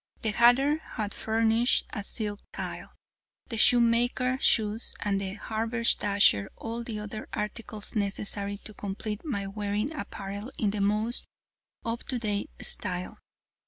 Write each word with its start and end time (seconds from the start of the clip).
The 0.23 0.31
hatter 0.31 0.77
had 0.79 1.13
furnished 1.13 1.85
a 1.93 2.03
silk 2.03 2.39
tile, 2.53 2.93
the 3.49 3.57
shoemaker, 3.57 4.39
shoes, 4.39 4.95
and 5.01 5.21
the 5.21 5.35
haberdasher 5.35 6.49
all 6.55 6.83
the 6.83 6.97
other 6.97 7.29
articles 7.33 7.93
necessary 7.95 8.57
to 8.63 8.73
complete 8.73 9.23
my 9.23 9.45
wearing 9.45 9.93
apparel 9.93 10.51
in 10.57 10.71
the 10.71 10.81
most 10.81 11.25
up 11.85 12.01
to 12.05 12.17
date 12.17 12.49
style. 12.63 13.19